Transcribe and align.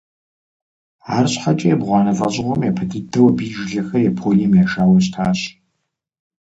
Арщхьэкӏэ 1.15 1.67
ебгъуанэ 1.73 2.11
лӏэщӏыгъуэм 2.17 2.61
япэ 2.69 2.83
дыдэу 2.89 3.27
абы 3.29 3.43
и 3.47 3.51
жылэхэр 3.55 4.05
Японием 4.11 4.53
яшауэ 4.63 4.99
щытащ. 5.05 5.39